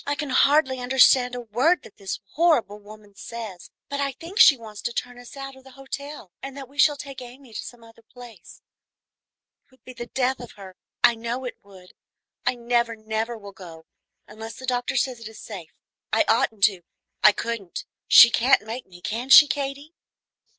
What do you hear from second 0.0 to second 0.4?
"I can